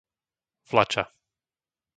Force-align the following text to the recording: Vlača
Vlača 0.69 1.03